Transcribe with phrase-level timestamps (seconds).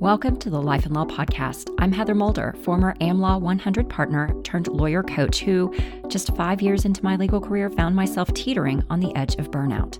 [0.00, 1.74] Welcome to the Life and Law Podcast.
[1.80, 5.74] I'm Heather Moulder, former AmLaw 100 partner turned lawyer coach who,
[6.06, 9.98] just five years into my legal career, found myself teetering on the edge of burnout.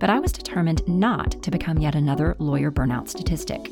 [0.00, 3.70] But I was determined not to become yet another lawyer burnout statistic.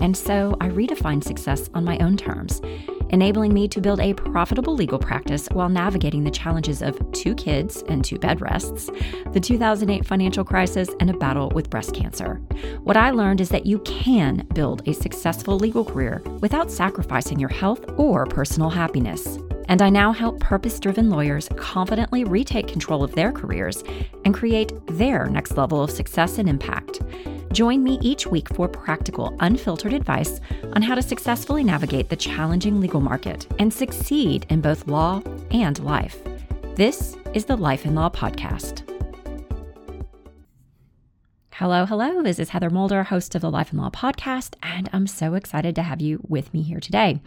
[0.00, 2.62] And so I redefined success on my own terms
[3.10, 7.82] enabling me to build a profitable legal practice while navigating the challenges of two kids
[7.88, 8.90] and two bed rests,
[9.32, 12.36] the 2008 financial crisis, and a battle with breast cancer.
[12.82, 17.50] What I learned is that you can build a successful legal career without sacrificing your
[17.50, 19.38] health or personal happiness.
[19.68, 23.84] And I now help purpose driven lawyers confidently retake control of their careers
[24.24, 27.00] and create their next level of success and impact.
[27.52, 30.40] Join me each week for practical, unfiltered advice
[30.74, 35.76] on how to successfully navigate the challenging legal market and succeed in both law and
[35.80, 36.22] life.
[36.76, 38.88] This is the Life and Law Podcast.
[41.54, 42.22] Hello, hello.
[42.22, 45.74] This is Heather Moulder, host of the Life and Law Podcast, and I'm so excited
[45.74, 47.20] to have you with me here today.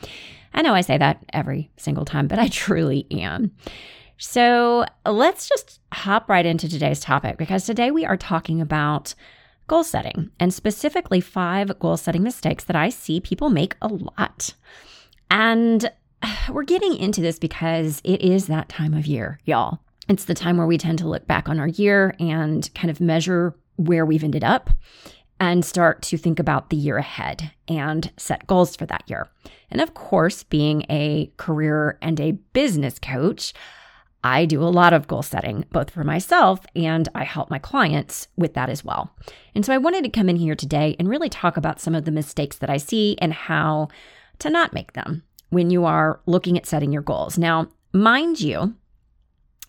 [0.54, 3.52] I know I say that every single time, but I truly am.
[4.18, 9.16] So let's just hop right into today's topic because today we are talking about
[9.68, 14.54] goal setting, and specifically five goal setting mistakes that I see people make a lot.
[15.30, 15.92] And
[16.50, 19.80] we're getting into this because it is that time of year, y'all.
[20.10, 23.00] It's the time where we tend to look back on our year and kind of
[23.00, 24.70] measure where we've ended up
[25.40, 29.28] and start to think about the year ahead and set goals for that year.
[29.72, 33.54] And of course, being a career and a business coach,
[34.24, 38.28] I do a lot of goal setting, both for myself and I help my clients
[38.38, 39.14] with that as well.
[39.54, 42.06] And so I wanted to come in here today and really talk about some of
[42.06, 43.90] the mistakes that I see and how
[44.40, 47.38] to not make them when you are looking at setting your goals.
[47.38, 48.76] Now, mind you,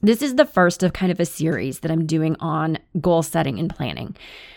[0.03, 3.59] this is the first of kind of a series that I'm doing on goal setting
[3.59, 4.17] and planning.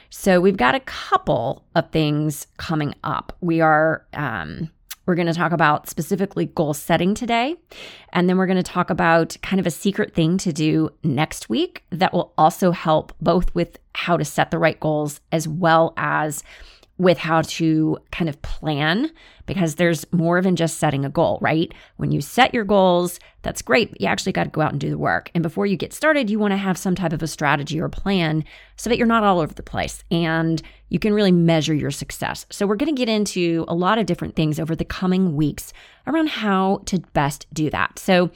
[0.10, 3.36] So we've got a couple of things coming up.
[3.42, 4.70] We are um,
[5.08, 7.56] we're going to talk about specifically goal setting today.
[8.12, 11.50] And then we're going to talk about kind of a secret thing to do next
[11.50, 15.94] week that will also help both with how to set the right goals as well
[15.98, 16.44] as
[16.98, 19.12] with how to kind of plan
[19.46, 21.74] because there's more than just setting a goal, right?
[21.98, 24.82] When you set your goals, that's great, but you actually got to go out and
[24.82, 25.30] do the work.
[25.34, 27.88] And before you get started, you want to have some type of a strategy or
[27.88, 28.44] plan
[28.76, 32.46] so that you're not all over the place and you can really measure your success.
[32.50, 35.74] So, we're going to get into a lot of different things over the coming weeks
[36.08, 38.00] around how to best do that.
[38.00, 38.32] So,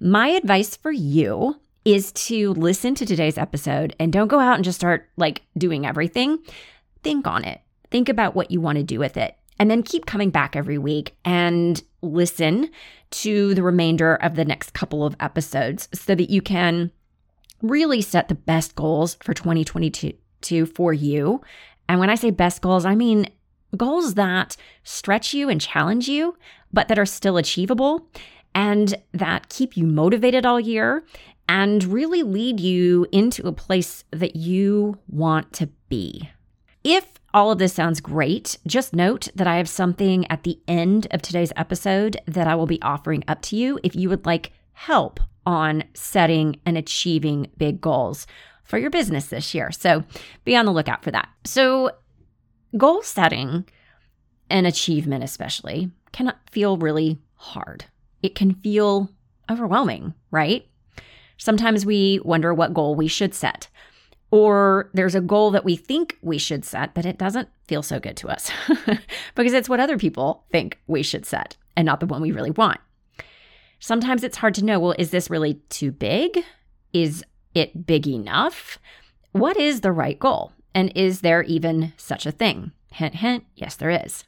[0.00, 4.64] my advice for you is to listen to today's episode and don't go out and
[4.64, 6.38] just start like doing everything.
[7.02, 7.60] Think on it
[7.92, 9.36] Think about what you want to do with it.
[9.58, 12.70] And then keep coming back every week and listen
[13.10, 16.90] to the remainder of the next couple of episodes so that you can
[17.60, 21.40] really set the best goals for 2022 for you.
[21.88, 23.28] And when I say best goals, I mean
[23.76, 26.36] goals that stretch you and challenge you,
[26.72, 28.08] but that are still achievable
[28.54, 31.04] and that keep you motivated all year
[31.48, 36.30] and really lead you into a place that you want to be.
[36.82, 38.58] If all of this sounds great.
[38.66, 42.66] Just note that I have something at the end of today's episode that I will
[42.66, 47.80] be offering up to you if you would like help on setting and achieving big
[47.80, 48.26] goals
[48.64, 49.70] for your business this year.
[49.70, 50.04] So
[50.44, 51.28] be on the lookout for that.
[51.44, 51.90] So,
[52.76, 53.64] goal setting
[54.48, 57.86] and achievement, especially, can feel really hard.
[58.22, 59.10] It can feel
[59.50, 60.66] overwhelming, right?
[61.36, 63.68] Sometimes we wonder what goal we should set
[64.32, 68.00] or there's a goal that we think we should set, but it doesn't feel so
[68.00, 68.50] good to us
[69.34, 72.50] because it's what other people think we should set and not the one we really
[72.50, 72.80] want.
[73.78, 76.42] Sometimes it's hard to know well, is this really too big?
[76.94, 77.22] Is
[77.54, 78.78] it big enough?
[79.32, 80.52] What is the right goal?
[80.74, 82.72] And is there even such a thing?
[82.90, 84.24] Hint, hint, yes, there is.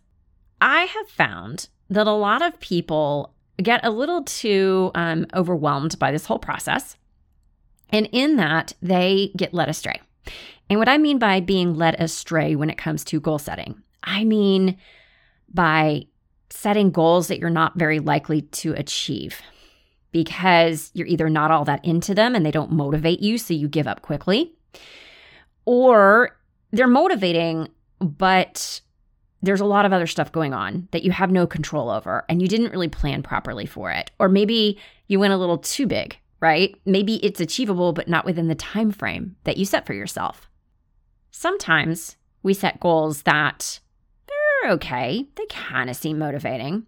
[0.60, 3.32] I have found that a lot of people
[3.62, 6.98] get a little too um, overwhelmed by this whole process
[7.94, 10.00] and in that, they get led astray.
[10.69, 14.25] And what I mean by being led astray when it comes to goal setting, I
[14.25, 14.77] mean
[15.48, 16.09] by
[16.51, 19.41] setting goals that you're not very likely to achieve
[20.10, 23.69] because you're either not all that into them and they don't motivate you, so you
[23.69, 24.53] give up quickly,
[25.65, 26.36] or
[26.72, 27.69] they're motivating,
[28.01, 28.80] but
[29.41, 32.42] there's a lot of other stuff going on that you have no control over and
[32.42, 34.10] you didn't really plan properly for it.
[34.19, 36.77] Or maybe you went a little too big right?
[36.85, 40.51] Maybe it's achievable but not within the time frame that you set for yourself.
[41.31, 43.81] Sometimes we set goals that
[44.27, 46.87] they're okay, they kind of seem motivating.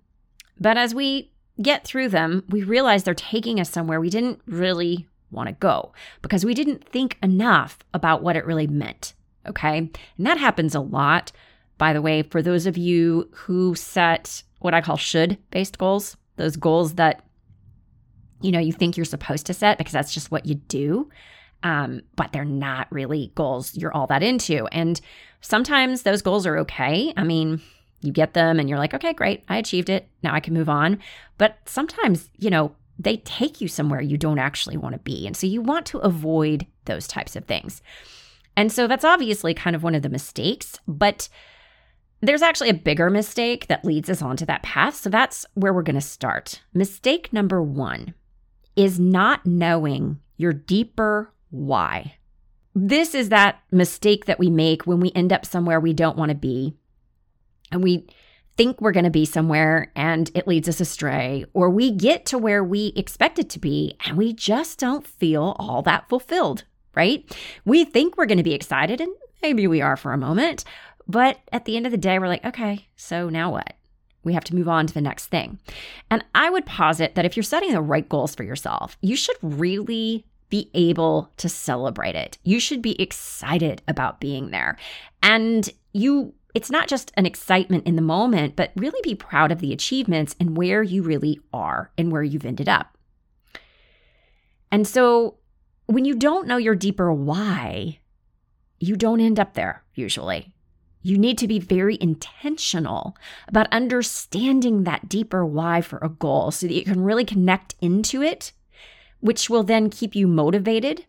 [0.60, 1.32] But as we
[1.62, 5.94] get through them, we realize they're taking us somewhere we didn't really want to go
[6.20, 9.14] because we didn't think enough about what it really meant.
[9.48, 9.78] Okay.
[9.78, 11.32] And that happens a lot
[11.78, 16.16] by the way, for those of you who set what I call should based goals,
[16.36, 17.25] those goals that
[18.40, 21.08] you know you think you're supposed to set because that's just what you do.
[21.62, 24.66] Um, but they're not really goals you're all that into.
[24.72, 25.00] And
[25.40, 27.12] sometimes those goals are okay.
[27.16, 27.62] I mean,
[28.02, 30.08] you get them and you're like, okay, great, I achieved it.
[30.22, 31.00] Now I can move on.
[31.38, 35.26] But sometimes, you know, they take you somewhere you don't actually want to be.
[35.26, 37.82] And so you want to avoid those types of things.
[38.56, 41.28] And so that's obviously kind of one of the mistakes, but
[42.22, 44.94] there's actually a bigger mistake that leads us onto that path.
[44.94, 46.62] So that's where we're going to start.
[46.72, 48.14] Mistake number one
[48.76, 52.16] is not knowing your deeper why.
[52.74, 56.28] This is that mistake that we make when we end up somewhere we don't want
[56.28, 56.74] to be.
[57.72, 58.06] And we
[58.56, 62.38] think we're going to be somewhere and it leads us astray, or we get to
[62.38, 66.64] where we expect it to be and we just don't feel all that fulfilled,
[66.94, 67.36] right?
[67.64, 69.12] We think we're going to be excited and
[69.42, 70.64] maybe we are for a moment,
[71.06, 73.74] but at the end of the day, we're like, okay, so now what?
[74.26, 75.58] We have to move on to the next thing.
[76.10, 79.36] And I would posit that if you're setting the right goals for yourself, you should
[79.40, 82.36] really be able to celebrate it.
[82.42, 84.76] You should be excited about being there.
[85.22, 89.60] And you it's not just an excitement in the moment, but really be proud of
[89.60, 92.96] the achievements and where you really are and where you've ended up.
[94.72, 95.36] And so
[95.84, 98.00] when you don't know your deeper why,
[98.80, 100.54] you don't end up there usually.
[101.06, 103.16] You need to be very intentional
[103.46, 108.22] about understanding that deeper why for a goal so that you can really connect into
[108.22, 108.50] it,
[109.20, 111.06] which will then keep you motivated,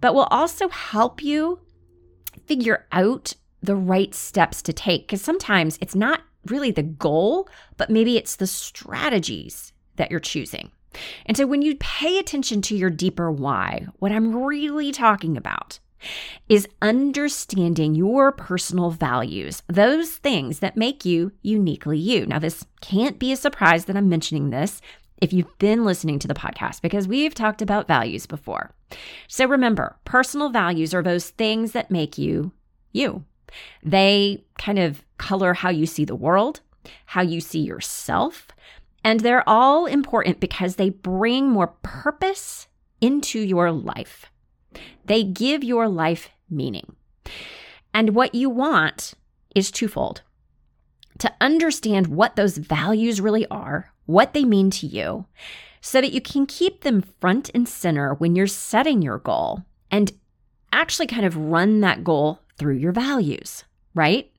[0.00, 1.58] but will also help you
[2.46, 5.08] figure out the right steps to take.
[5.08, 10.70] Because sometimes it's not really the goal, but maybe it's the strategies that you're choosing.
[11.26, 15.80] And so when you pay attention to your deeper why, what I'm really talking about
[16.48, 22.26] is understanding your personal values, those things that make you uniquely you.
[22.26, 24.80] Now, this can't be a surprise that I'm mentioning this
[25.20, 28.72] if you've been listening to the podcast because we've talked about values before.
[29.28, 32.52] So remember, personal values are those things that make you
[32.92, 33.24] you.
[33.82, 36.60] They kind of color how you see the world,
[37.06, 38.48] how you see yourself,
[39.04, 42.68] and they're all important because they bring more purpose
[43.00, 44.29] into your life.
[45.06, 46.94] They give your life meaning.
[47.92, 49.14] And what you want
[49.54, 50.22] is twofold
[51.18, 55.26] to understand what those values really are, what they mean to you,
[55.80, 60.12] so that you can keep them front and center when you're setting your goal and
[60.72, 63.64] actually kind of run that goal through your values,
[63.94, 64.30] right?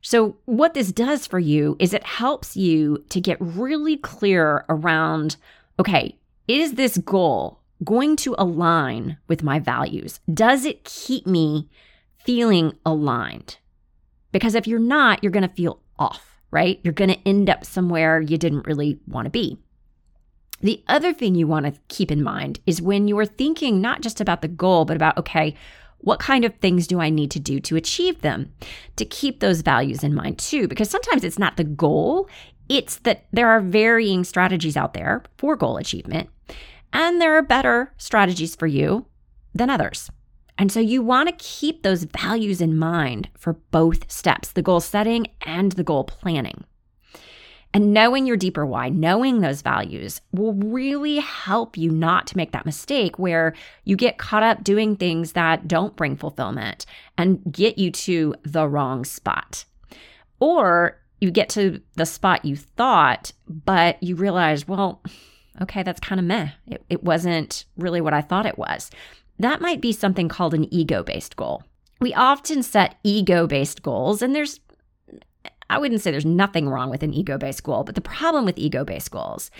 [0.00, 5.36] So, what this does for you is it helps you to get really clear around
[5.78, 10.20] okay, is this goal going to align with my values?
[10.32, 11.68] Does it keep me
[12.18, 13.58] feeling aligned?
[14.32, 16.80] Because if you're not, you're going to feel off, right?
[16.82, 19.58] You're going to end up somewhere you didn't really want to be.
[20.60, 24.00] The other thing you want to keep in mind is when you are thinking not
[24.00, 25.54] just about the goal, but about, okay,
[25.98, 28.52] what kind of things do I need to do to achieve them?
[28.96, 32.28] To keep those values in mind too, because sometimes it's not the goal,
[32.68, 36.30] it's that there are varying strategies out there for goal achievement,
[36.94, 39.04] and there are better strategies for you
[39.54, 40.10] than others.
[40.56, 44.80] And so you want to keep those values in mind for both steps the goal
[44.80, 46.64] setting and the goal planning.
[47.74, 52.52] And knowing your deeper why, knowing those values will really help you not to make
[52.52, 56.86] that mistake where you get caught up doing things that don't bring fulfillment
[57.18, 59.64] and get you to the wrong spot.
[60.38, 65.02] Or you get to the spot you thought, but you realize, well,
[65.62, 66.50] okay, that's kind of meh.
[66.66, 68.90] It, it wasn't really what I thought it was.
[69.38, 71.64] That might be something called an ego based goal.
[72.00, 74.60] We often set ego based goals, and there's
[75.70, 78.58] I wouldn't say there's nothing wrong with an ego based goal, but the problem with
[78.58, 79.50] ego based goals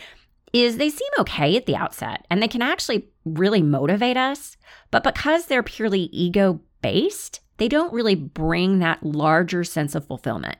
[0.52, 4.56] is they seem okay at the outset and they can actually really motivate us.
[4.90, 10.58] But because they're purely ego based, they don't really bring that larger sense of fulfillment.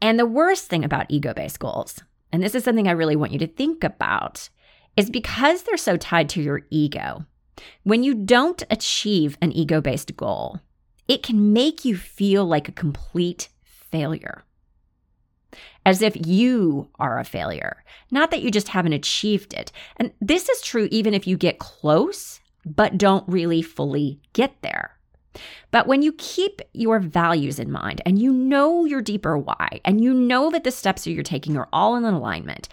[0.00, 3.32] And the worst thing about ego based goals, and this is something I really want
[3.32, 4.48] you to think about,
[4.96, 7.24] is because they're so tied to your ego,
[7.82, 10.60] when you don't achieve an ego based goal,
[11.06, 14.44] it can make you feel like a complete failure.
[15.86, 19.72] As if you are a failure, not that you just haven't achieved it.
[19.96, 24.97] And this is true even if you get close, but don't really fully get there.
[25.70, 30.00] But when you keep your values in mind and you know your deeper why, and
[30.00, 32.68] you know that the steps that you're taking are all in alignment,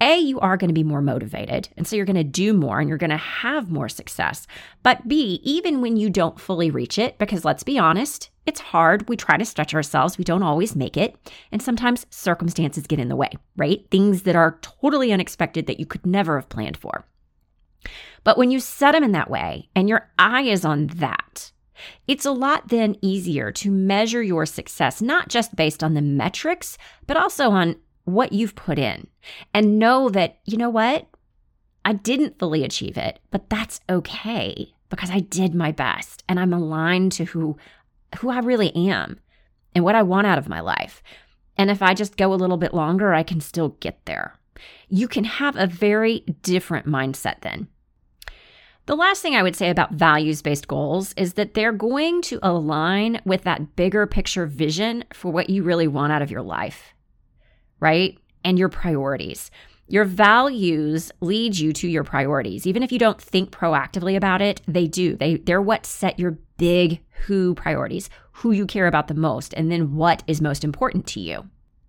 [0.00, 1.68] a, you are going to be more motivated.
[1.76, 4.46] And so you're going to do more and you're going to have more success.
[4.84, 9.10] But B, even when you don't fully reach it, because let's be honest, It's hard.
[9.10, 10.16] We try to stretch ourselves.
[10.16, 11.16] We don't always make it.
[11.52, 13.84] And sometimes circumstances get in the way, right?
[13.90, 17.04] Things that are totally unexpected that you could never have planned for.
[18.24, 21.52] But when you set them in that way and your eye is on that,
[22.06, 26.78] it's a lot then easier to measure your success, not just based on the metrics,
[27.06, 29.06] but also on what you've put in
[29.52, 31.06] and know that, you know what?
[31.84, 36.52] I didn't fully achieve it, but that's okay because I did my best and I'm
[36.52, 37.56] aligned to who
[38.20, 39.20] who I really am
[39.74, 41.02] and what I want out of my life.
[41.56, 44.34] And if I just go a little bit longer, I can still get there.
[44.88, 47.68] You can have a very different mindset then.
[48.88, 52.38] The last thing I would say about values based goals is that they're going to
[52.42, 56.94] align with that bigger picture vision for what you really want out of your life,
[57.80, 58.16] right?
[58.46, 59.50] And your priorities.
[59.88, 62.66] Your values lead you to your priorities.
[62.66, 65.16] Even if you don't think proactively about it, they do.
[65.16, 69.70] They, they're what set your big who priorities, who you care about the most, and
[69.70, 71.46] then what is most important to you.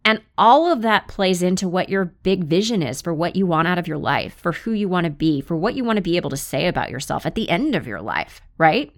[0.09, 3.67] And all of that plays into what your big vision is for what you want
[3.67, 6.01] out of your life, for who you want to be, for what you want to
[6.01, 8.91] be able to say about yourself at the end of your life, right?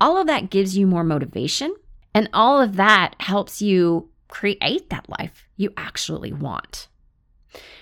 [0.00, 1.72] All of that gives you more motivation.
[2.12, 6.88] And all of that helps you create that life you actually want.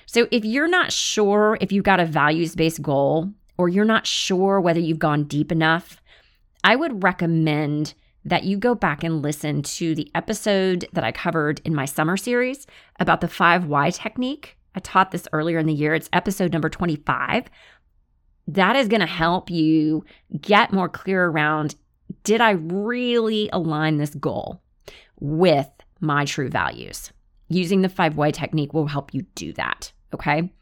[0.05, 4.07] So if you're not sure if you've got a values based goal, or you're not
[4.07, 6.03] sure whether you've gone deep enough,
[6.63, 11.61] I would recommend that you go back and listen to the episode that I covered
[11.65, 12.67] in my summer series
[12.99, 14.57] about the five why technique.
[14.75, 15.95] I taught this earlier in the year.
[15.95, 17.51] It's episode number 25.
[18.49, 20.05] That is going to help you
[20.41, 21.75] get more clear around
[22.25, 24.61] did I really align this goal
[25.21, 25.69] with
[26.01, 27.13] my true values?
[27.49, 29.93] Using the five why technique will help you do that.
[30.15, 30.53] Okay.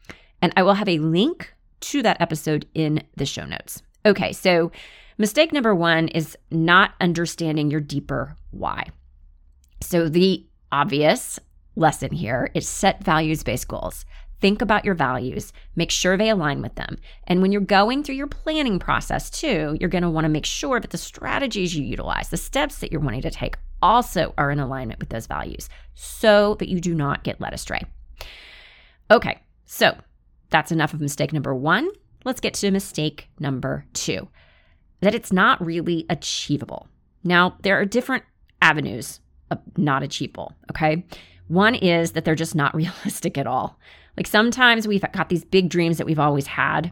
[0.41, 3.81] And I will have a link to that episode in the show notes.
[4.05, 4.31] Okay.
[4.33, 4.71] So,
[5.19, 8.85] Mistake number one is not understanding your deeper why.
[9.81, 11.37] So, the obvious
[11.75, 14.05] lesson here is set values based goals.
[14.39, 16.97] Think about your values, make sure they align with them.
[17.27, 20.45] And when you're going through your planning process too, you're going to want to make
[20.45, 24.51] sure that the strategies you utilize, the steps that you're wanting to take, also are
[24.51, 27.81] in alignment with those values so that you do not get led astray.
[29.11, 29.97] Okay, so
[30.49, 31.89] that's enough of mistake number one.
[32.23, 34.29] Let's get to mistake number two
[35.01, 36.87] that it's not really achievable.
[37.23, 38.23] Now, there are different
[38.61, 39.19] avenues
[39.51, 41.05] of not achievable, okay?
[41.47, 43.79] One is that they're just not realistic at all.
[44.17, 46.91] Like sometimes we've got these big dreams that we've always had,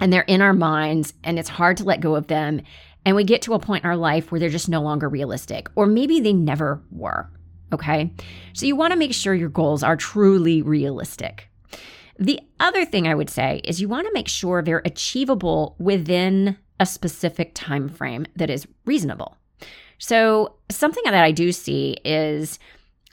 [0.00, 2.62] and they're in our minds, and it's hard to let go of them.
[3.04, 5.68] And we get to a point in our life where they're just no longer realistic,
[5.74, 7.30] or maybe they never were,
[7.72, 8.12] okay?
[8.54, 11.48] So you wanna make sure your goals are truly realistic.
[12.18, 16.86] The other thing I would say is you wanna make sure they're achievable within a
[16.86, 19.36] specific time frame that is reasonable.
[19.98, 22.58] So, something that I do see is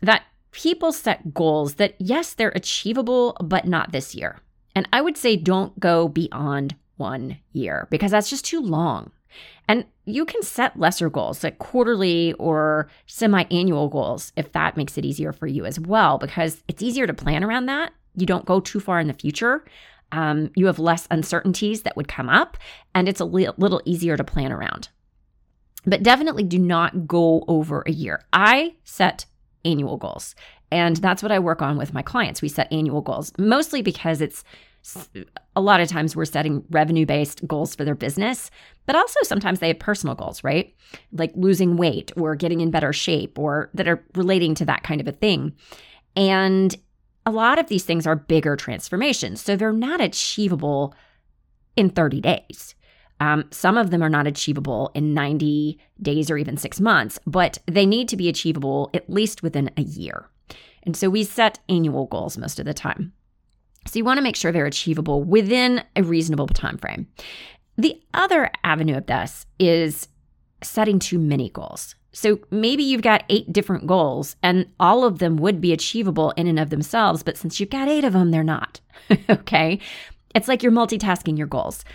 [0.02, 4.40] that people set goals that, yes, they're achievable, but not this year.
[4.76, 9.12] And I would say don't go beyond one year because that's just too long.
[9.68, 14.98] And you can set lesser goals, like quarterly or semi annual goals, if that makes
[14.98, 17.94] it easier for you as well, because it's easier to plan around that.
[18.16, 19.64] You don't go too far in the future
[20.12, 22.58] um, you have less uncertainties that would come up,
[22.94, 24.90] and it's a li- little easier to plan around.
[25.86, 28.26] But definitely do not go over a year.
[28.34, 29.26] I set
[29.64, 30.36] annual goals,
[30.72, 32.42] and that's what I work on with my clients.
[32.42, 34.44] We set annual goals, mostly because it's
[35.56, 38.50] a lot of times we're setting revenue based goals for their business,
[38.86, 40.74] but also sometimes they have personal goals, right?
[41.12, 45.02] Like losing weight or getting in better shape or that are relating to that kind
[45.02, 45.54] of a thing.
[46.16, 46.76] And
[47.30, 49.42] a lot of these things are bigger transformations.
[49.42, 50.96] So they're not achievable
[51.76, 52.76] in 30 days.
[53.20, 57.60] Um, some of them are not achievable in 90 days or even six months, but
[57.68, 60.28] they need to be achievable at least within a year.
[60.84, 63.14] And so we set annual goals most of the time.
[63.86, 67.08] So you want to make sure they're achievable within a reasonable time frame.
[67.78, 70.08] The other avenue of this is
[70.64, 71.96] setting too many goals.
[72.12, 76.48] So maybe you've got eight different goals and all of them would be achievable in
[76.48, 78.80] and of themselves, but since you've got eight of them, they're not.
[79.30, 79.80] okay.
[80.34, 81.86] It's like you're multitasking your goals.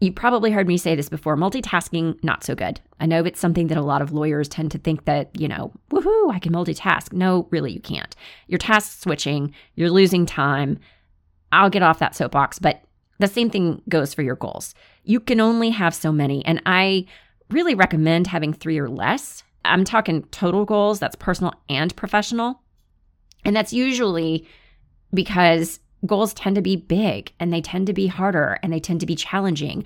[0.00, 2.80] You probably heard me say this before multitasking, not so good.
[3.00, 5.72] I know it's something that a lot of lawyers tend to think that, you know,
[5.90, 7.12] woohoo, I can multitask.
[7.12, 8.16] No, really, you can't.
[8.46, 10.78] You're task switching, you're losing time.
[11.52, 12.82] I'll get off that soapbox, but
[13.18, 14.74] the same thing goes for your goals.
[15.04, 16.44] You can only have so many.
[16.46, 17.06] And I,
[17.50, 19.42] really recommend having three or less.
[19.64, 22.62] I'm talking total goals, that's personal and professional.
[23.44, 24.46] And that's usually
[25.12, 29.00] because goals tend to be big and they tend to be harder and they tend
[29.00, 29.84] to be challenging.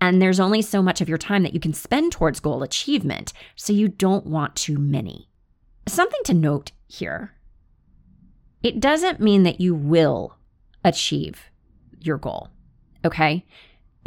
[0.00, 3.32] And there's only so much of your time that you can spend towards goal achievement,
[3.56, 5.28] so you don't want too many.
[5.88, 7.32] Something to note here
[8.62, 10.36] it doesn't mean that you will
[10.84, 11.44] achieve
[12.00, 12.48] your goal,
[13.04, 13.44] okay?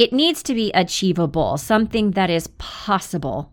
[0.02, 3.52] It needs to be achievable, something that is possible,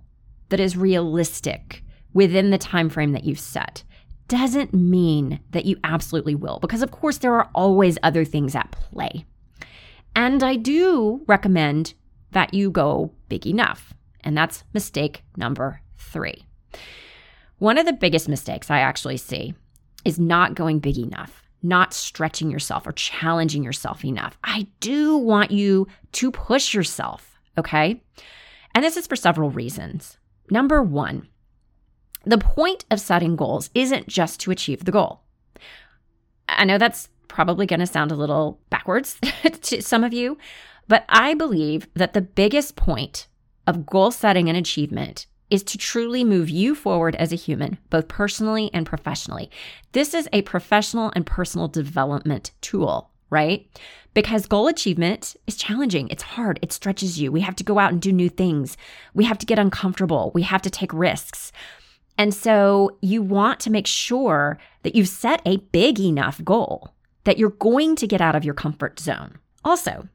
[0.50, 3.84] that is realistic within the time frame that you've set.
[4.28, 8.72] Doesn't mean that you absolutely will, because of course there are always other things at
[8.72, 9.28] play.
[10.16, 11.94] And I do recommend
[12.32, 13.94] that you go big enough.
[14.22, 16.48] And that's mistake number three.
[17.60, 19.54] One of the biggest mistakes I actually see
[20.04, 24.38] is not going big enough, not stretching yourself or challenging yourself enough.
[24.44, 28.02] I do want you to push yourself, okay?
[28.74, 30.18] And this is for several reasons.
[30.50, 31.28] Number one,
[32.26, 35.22] the point of setting goals isn't just to achieve the goal.
[36.48, 39.20] I know that's probably going to sound a little backwards
[39.62, 40.38] to some of you,
[40.88, 43.28] but I believe that the biggest point
[43.68, 48.08] of goal setting and achievement is to truly move you forward as a human, both
[48.08, 49.50] personally and professionally.
[49.92, 53.68] This is a professional and personal development tool, right?
[54.14, 56.08] Because goal achievement is challenging.
[56.10, 56.60] It's hard.
[56.62, 57.32] It stretches you.
[57.32, 58.78] We have to go out and do new things.
[59.14, 60.32] We have to get uncomfortable.
[60.34, 61.52] We have to take risks.
[62.18, 67.38] And so you want to make sure that you've set a big enough goal that
[67.38, 69.38] you're going to get out of your comfort zone.
[69.64, 70.08] Also,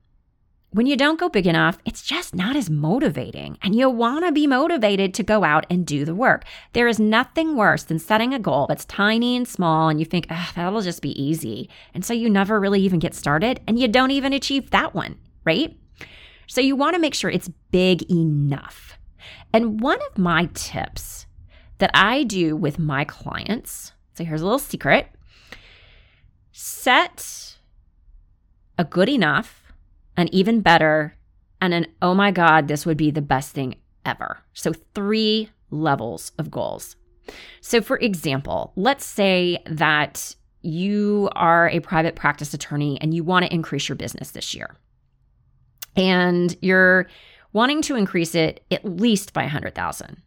[0.75, 3.57] when you don't go big enough, it's just not as motivating.
[3.63, 6.45] And you want to be motivated to go out and do the work.
[6.73, 10.27] There is nothing worse than setting a goal that's tiny and small and you think,
[10.31, 11.71] ah, that'll just be easy.
[11.95, 15.17] And so you never really even get started and you don't even achieve that one,
[15.45, 15.79] right?
[16.49, 18.99] So you want to make sure it's big enough.
[19.53, 21.27] And one of my tips
[21.79, 25.07] that I do with my clients, so here's a little secret
[26.51, 27.59] set
[28.77, 29.64] a good enough
[30.17, 31.17] an even better,
[31.61, 34.39] and an oh my God, this would be the best thing ever.
[34.53, 36.97] So, three levels of goals.
[37.61, 43.45] So, for example, let's say that you are a private practice attorney and you want
[43.45, 44.77] to increase your business this year.
[45.97, 47.07] And you're
[47.53, 50.23] wanting to increase it at least by 100,000.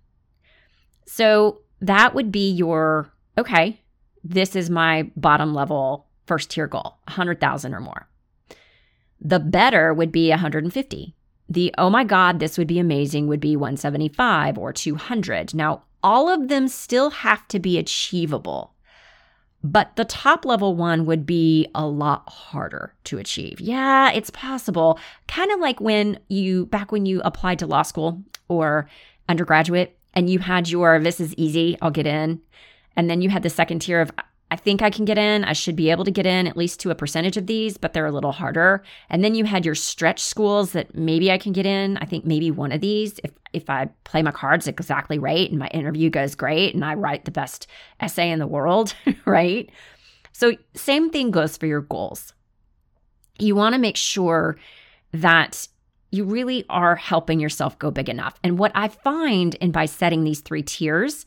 [1.05, 3.79] So, that would be your okay,
[4.23, 8.07] this is my bottom level first tier goal, 100,000 or more.
[9.19, 11.15] The better would be 150.
[11.49, 15.53] The oh my God, this would be amazing would be 175 or 200.
[15.53, 18.73] Now, all of them still have to be achievable,
[19.63, 23.59] but the top level one would be a lot harder to achieve.
[23.59, 24.99] Yeah, it's possible.
[25.27, 28.89] Kind of like when you, back when you applied to law school or
[29.27, 32.41] undergraduate and you had your this is easy, I'll get in.
[32.95, 34.11] And then you had the second tier of
[34.49, 35.43] I think I can get in.
[35.43, 37.93] I should be able to get in at least to a percentage of these, but
[37.93, 38.81] they're a little harder.
[39.09, 41.97] And then you had your stretch schools that maybe I can get in.
[41.97, 45.59] I think maybe one of these if if I play my cards exactly right and
[45.59, 47.67] my interview goes great and I write the best
[47.99, 48.93] essay in the world,
[49.25, 49.69] right?
[50.31, 52.33] So same thing goes for your goals.
[53.39, 54.57] You want to make sure
[55.11, 55.67] that
[56.11, 58.39] you really are helping yourself go big enough.
[58.43, 61.25] And what I find in by setting these three tiers,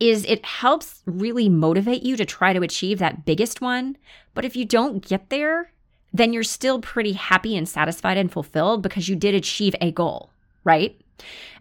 [0.00, 3.96] is it helps really motivate you to try to achieve that biggest one.
[4.34, 5.72] But if you don't get there,
[6.12, 10.30] then you're still pretty happy and satisfied and fulfilled because you did achieve a goal,
[10.64, 11.00] right?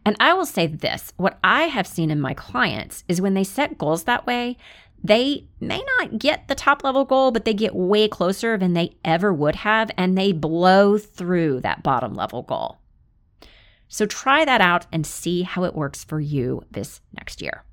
[0.06, 3.44] And I will say this what I have seen in my clients is when they
[3.44, 4.58] set goals that way,
[5.04, 8.96] they may not get the top level goal, but they get way closer than they
[9.06, 12.78] ever would have, and they blow through that bottom level goal.
[13.88, 17.64] So try that out and see how it works for you this next year.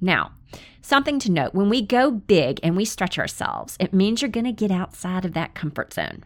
[0.00, 0.32] Now,
[0.82, 4.44] something to note when we go big and we stretch ourselves, it means you're going
[4.44, 6.24] to get outside of that comfort zone.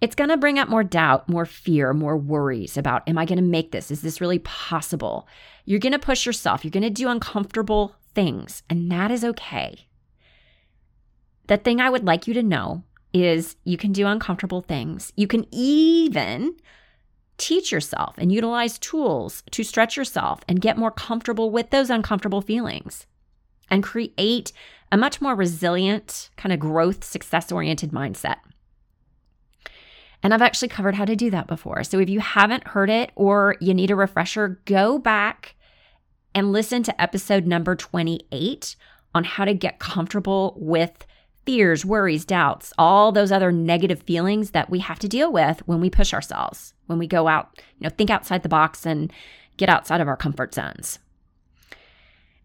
[0.00, 3.38] It's going to bring up more doubt, more fear, more worries about am I going
[3.38, 3.90] to make this?
[3.90, 5.26] Is this really possible?
[5.64, 6.64] You're going to push yourself.
[6.64, 9.86] You're going to do uncomfortable things, and that is okay.
[11.46, 12.82] The thing I would like you to know
[13.14, 15.12] is you can do uncomfortable things.
[15.16, 16.56] You can even
[17.38, 22.40] teach yourself and utilize tools to stretch yourself and get more comfortable with those uncomfortable
[22.40, 23.06] feelings
[23.70, 24.52] and create
[24.92, 28.36] a much more resilient, kind of growth, success oriented mindset.
[30.22, 31.84] And I've actually covered how to do that before.
[31.84, 35.54] So if you haven't heard it or you need a refresher, go back
[36.34, 38.76] and listen to episode number 28
[39.14, 41.05] on how to get comfortable with
[41.46, 45.80] fears, worries, doubts, all those other negative feelings that we have to deal with when
[45.80, 49.12] we push ourselves, when we go out, you know, think outside the box and
[49.56, 50.98] get outside of our comfort zones.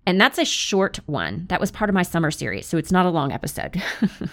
[0.06, 1.46] And that's a short one.
[1.50, 3.82] That was part of my summer series, so it's not a long episode.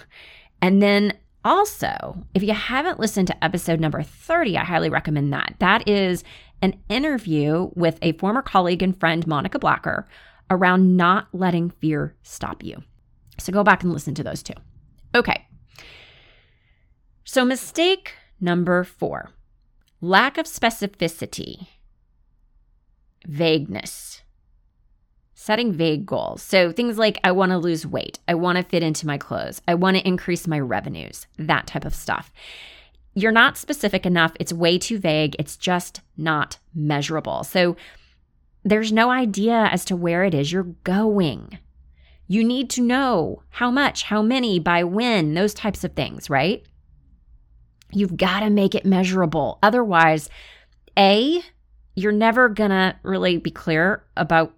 [0.63, 5.55] and then Also, if you haven't listened to episode number 30, I highly recommend that.
[5.61, 6.25] That is
[6.61, 10.07] an interview with a former colleague and friend, Monica Blacker,
[10.51, 12.83] around not letting fear stop you.
[13.39, 14.55] So go back and listen to those two.
[15.15, 15.47] Okay.
[17.25, 19.31] So, mistake number four
[20.01, 21.67] lack of specificity,
[23.27, 24.23] vagueness,
[25.35, 26.43] setting vague goals.
[26.43, 29.61] So, things like I want to lose weight, I want to fit into my clothes,
[29.69, 32.33] I want to increase my revenues, that type of stuff.
[33.15, 34.33] You're not specific enough.
[34.39, 35.35] It's way too vague.
[35.39, 37.45] It's just not measurable.
[37.45, 37.77] So,
[38.65, 41.59] there's no idea as to where it is you're going.
[42.29, 46.65] You need to know how much, how many, by when, those types of things, right?
[47.91, 49.59] You've got to make it measurable.
[49.63, 50.29] Otherwise,
[50.99, 51.43] A,
[51.95, 54.53] you're never going to really be clear about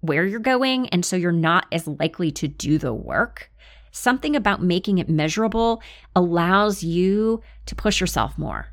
[0.00, 0.88] where you're going.
[0.88, 3.50] And so you're not as likely to do the work.
[3.92, 5.82] Something about making it measurable
[6.16, 8.68] allows you to push yourself more.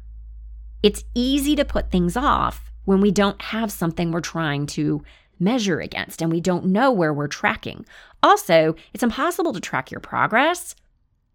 [0.84, 5.04] It's easy to put things off when we don't have something we're trying to
[5.40, 7.86] measure against and we don't know where we're tracking.
[8.24, 10.76] Also, it's impossible to track your progress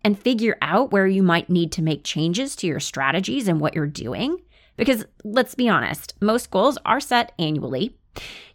[0.05, 3.75] and figure out where you might need to make changes to your strategies and what
[3.75, 4.38] you're doing.
[4.77, 7.97] Because let's be honest, most goals are set annually.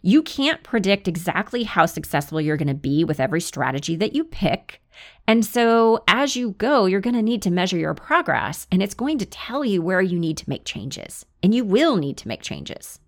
[0.02, 4.24] You can't predict exactly how successful you're going to be with every strategy that you
[4.24, 4.80] pick.
[5.26, 8.94] And so, as you go, you're going to need to measure your progress, and it's
[8.94, 11.24] going to tell you where you need to make changes.
[11.42, 12.98] And you will need to make changes.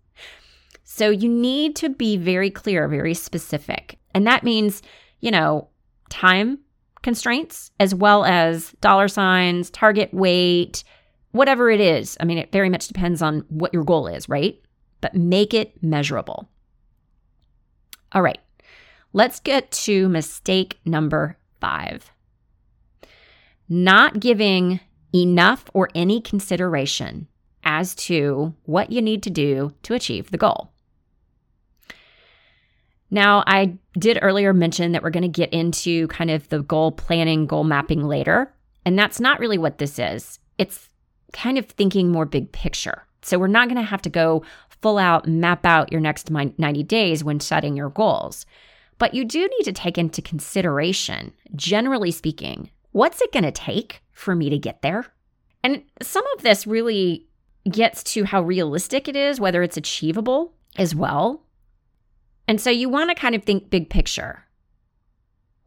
[0.93, 3.97] So you need to be very clear, very specific.
[4.13, 4.83] And that means,
[5.21, 5.69] you know,
[6.09, 6.59] time
[7.03, 10.83] constraints as well as dollar signs, target weight,
[11.31, 12.17] whatever it is.
[12.19, 14.61] I mean, it very much depends on what your goal is, right?
[15.01, 16.49] But make it measurable.
[18.11, 18.41] All right,
[19.13, 22.11] let's get to mistake number five
[23.73, 24.81] not giving
[25.15, 27.29] enough or any consideration
[27.63, 30.73] as to what you need to do to achieve the goal.
[33.11, 36.93] Now, I did earlier mention that we're going to get into kind of the goal
[36.93, 38.53] planning, goal mapping later.
[38.85, 40.39] And that's not really what this is.
[40.59, 40.89] It's
[41.33, 43.05] kind of thinking more big picture.
[43.23, 44.45] So we're not going to have to go
[44.81, 48.47] full out map out your next 90 days when setting your goals.
[48.99, 54.03] But you do need to take into consideration, generally speaking, what's it going to take
[54.13, 55.07] for me to get there?
[55.63, 57.27] And some of this really
[57.71, 61.43] gets to how realistic it is, whether it's achievable as well.
[62.51, 64.45] And so you want to kind of think big picture.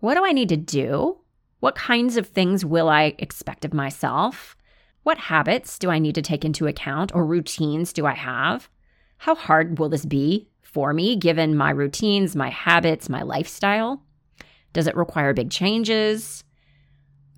[0.02, 1.18] What do I need to do?
[1.62, 4.58] What kinds of things will I expect of myself?
[5.04, 8.68] What habits do I need to take into account or routines do I have?
[9.20, 14.04] How hard will this be for me given my routines, my habits, my lifestyle?
[14.74, 16.44] Does it require big changes?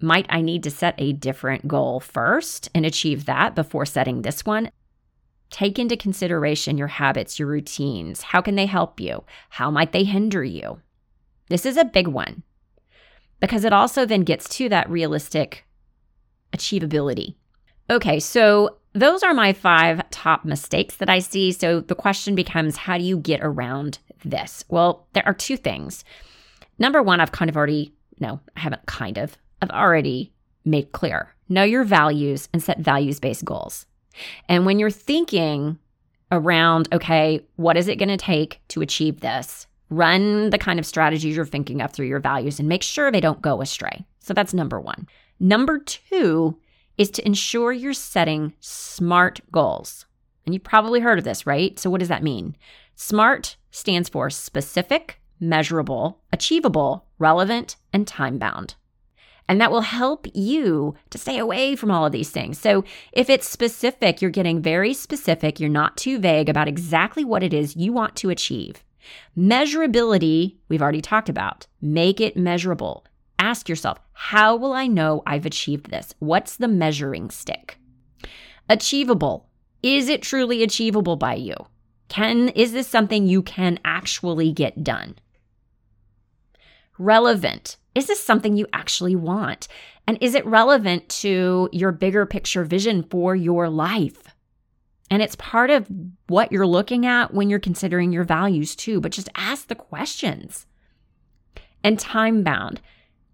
[0.02, 4.44] Might I need to set a different goal first and achieve that before setting this
[4.44, 4.72] one?
[5.50, 8.22] Take into consideration your habits, your routines.
[8.22, 9.24] How can they help you?
[9.50, 10.82] How might they hinder you?
[11.50, 12.44] This is a big one
[13.40, 15.66] because it also then gets to that realistic
[16.52, 17.36] achievability.
[17.90, 21.52] Okay, so those are my five top mistakes that I see.
[21.52, 24.64] So the question becomes how do you get around this?
[24.70, 26.04] Well, there are two things.
[26.80, 31.36] Number one, I've kind of already, no, I haven't kind of, I've already made clear.
[31.48, 33.86] Know your values and set values based goals.
[34.48, 35.78] And when you're thinking
[36.32, 39.68] around, okay, what is it going to take to achieve this?
[39.90, 43.22] Run the kind of strategies you're thinking of through your values and make sure they
[43.22, 44.06] don't go astray.
[44.20, 45.08] So that's number one.
[45.40, 46.58] Number two
[46.98, 50.06] is to ensure you're setting SMART goals.
[50.46, 51.78] And you've probably heard of this, right?
[51.78, 52.56] So what does that mean?
[52.96, 58.76] SMART stands for specific, measurable, achievable, relevant, and time bound.
[59.48, 62.58] And that will help you to stay away from all of these things.
[62.58, 67.44] So, if it's specific, you're getting very specific, you're not too vague about exactly what
[67.44, 68.84] it is you want to achieve.
[69.38, 71.68] Measurability, we've already talked about.
[71.82, 73.06] Make it measurable.
[73.38, 76.16] Ask yourself, how will I know I've achieved this?
[76.20, 77.78] What's the measuring stick?
[78.70, 79.48] Achievable.
[79.84, 81.56] Is it truly achievable by you?
[82.08, 85.16] Can is this something you can actually get done?
[86.98, 87.78] Relevant.
[87.94, 89.68] Is this something you actually want?
[90.08, 94.22] And is it relevant to your bigger picture vision for your life?
[95.10, 95.88] And it's part of
[96.28, 100.66] what you're looking at when you're considering your values too, but just ask the questions.
[101.84, 102.82] And time bound.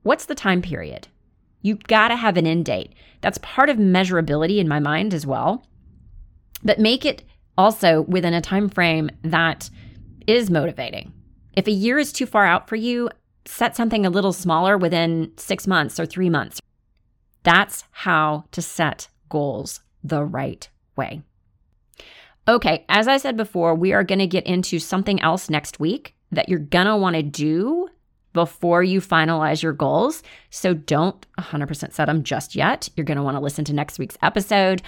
[0.03, 1.07] What's the time period?
[1.61, 2.93] You've got to have an end date.
[3.21, 5.65] That's part of measurability in my mind as well.
[6.63, 7.23] But make it
[7.57, 9.69] also within a time frame that
[10.27, 11.13] is motivating.
[11.53, 13.09] If a year is too far out for you,
[13.45, 16.61] set something a little smaller within six months or three months.
[17.43, 21.21] That's how to set goals the right way.
[22.47, 26.15] Okay, as I said before, we are going to get into something else next week
[26.31, 27.87] that you're going to want to do
[28.33, 30.23] before you finalize your goals.
[30.49, 32.89] So don't 100% set them just yet.
[32.95, 34.81] You're going to want to listen to next week's episode.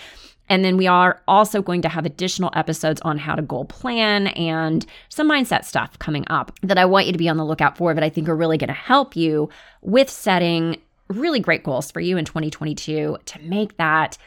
[0.49, 4.27] And then we are also going to have additional episodes on how to goal plan
[4.27, 7.77] and some mindset stuff coming up that I want you to be on the lookout
[7.77, 9.49] for, that I think are really going to help you
[9.81, 14.17] with setting really great goals for you in 2022 to make that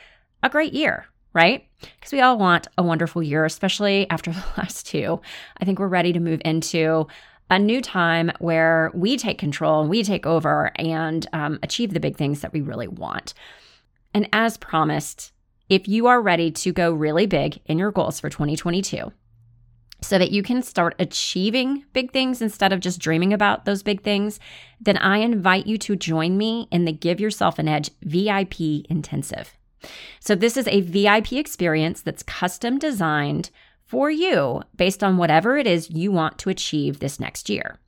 [0.43, 1.67] a great year, right?
[1.81, 5.21] Because we all want a wonderful year, especially after the last two.
[5.61, 7.07] I think we're ready to move into
[7.51, 12.01] a new time where we take control and we take over and um, achieve the
[12.01, 13.35] big things that we really want.
[14.15, 15.33] And as promised,
[15.69, 19.13] if you are ready to go really big in your goals for 2022,
[20.03, 24.03] so that you can start achieving big things instead of just dreaming about those big
[24.03, 24.39] things,
[24.81, 29.57] then I invite you to join me in the Give Yourself an Edge VIP Intensive.
[30.21, 33.51] So, this is a VIP experience that's custom designed
[33.85, 37.79] for you based on whatever it is you want to achieve this next year.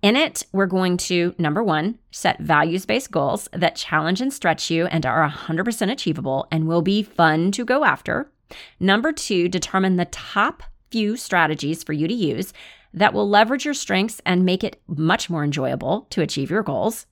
[0.00, 4.70] In it, we're going to number one, set values based goals that challenge and stretch
[4.70, 8.30] you and are 100% achievable and will be fun to go after.
[8.78, 12.52] Number two, determine the top few strategies for you to use
[12.94, 17.06] that will leverage your strengths and make it much more enjoyable to achieve your goals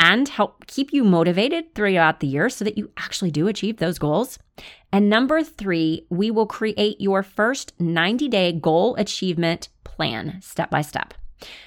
[0.00, 3.98] and help keep you motivated throughout the year so that you actually do achieve those
[3.98, 4.38] goals.
[4.92, 10.82] And number three, we will create your first 90 day goal achievement plan step by
[10.82, 11.14] step.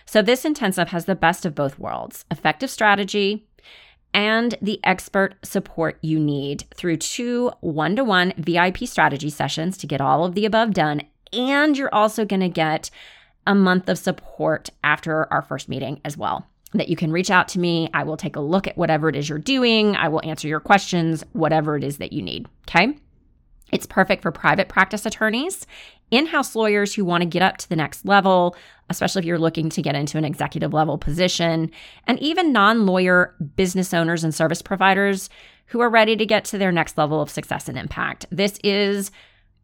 [0.05, 3.47] So, this intensive has the best of both worlds effective strategy
[4.13, 9.87] and the expert support you need through two one to one VIP strategy sessions to
[9.87, 11.01] get all of the above done.
[11.33, 12.89] And you're also going to get
[13.47, 16.45] a month of support after our first meeting as well.
[16.73, 17.89] That you can reach out to me.
[17.93, 19.95] I will take a look at whatever it is you're doing.
[19.95, 22.47] I will answer your questions, whatever it is that you need.
[22.69, 22.97] Okay.
[23.71, 25.65] It's perfect for private practice attorneys,
[26.11, 28.55] in house lawyers who want to get up to the next level,
[28.89, 31.71] especially if you're looking to get into an executive level position,
[32.05, 35.29] and even non lawyer business owners and service providers
[35.67, 38.25] who are ready to get to their next level of success and impact.
[38.29, 39.09] This is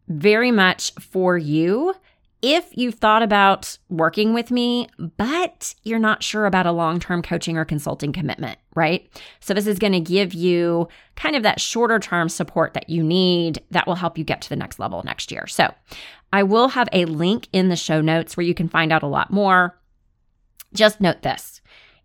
[0.08, 1.94] very much for you
[2.42, 7.22] if you've thought about working with me, but you're not sure about a long term
[7.22, 9.10] coaching or consulting commitment, right?
[9.40, 13.04] So, this is going to give you kind of that shorter term support that you
[13.04, 15.48] need that will help you get to the next level next year.
[15.48, 15.74] So,
[16.32, 19.08] I will have a link in the show notes where you can find out a
[19.08, 19.80] lot more.
[20.74, 21.62] Just note this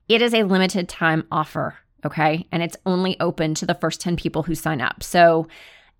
[0.08, 2.46] it is a limited time offer, okay?
[2.50, 5.02] And it's only open to the first 10 people who sign up.
[5.02, 5.46] So,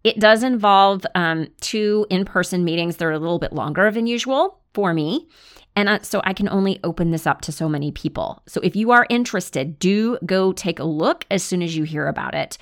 [0.05, 4.07] it does involve um, two in person meetings that are a little bit longer than
[4.07, 5.29] usual for me.
[5.75, 8.43] And so I can only open this up to so many people.
[8.47, 12.09] So if you are interested, do go take a look as soon as you hear
[12.09, 12.59] about it.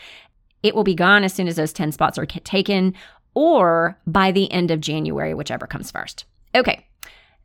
[0.63, 2.95] It will be gone as soon as those 10 spots are taken
[3.35, 6.25] or by the end of January, whichever comes first.
[6.55, 6.87] Okay,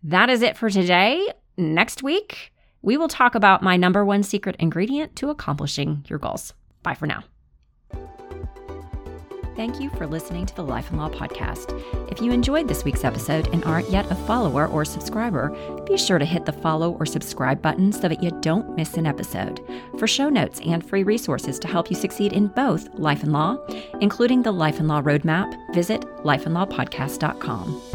[0.04, 1.28] that is it for today.
[1.58, 6.54] Next week, we will talk about my number one secret ingredient to accomplishing your goals.
[6.84, 7.24] Bye for now.
[9.56, 11.72] Thank you for listening to the Life and Law Podcast.
[12.12, 15.50] If you enjoyed this week's episode and aren't yet a follower or subscriber,
[15.88, 19.06] be sure to hit the follow or subscribe button so that you don't miss an
[19.06, 19.62] episode.
[19.98, 23.58] For show notes and free resources to help you succeed in both life and law,
[24.02, 27.95] including the Life and Law Roadmap, visit lifeandlawpodcast.com.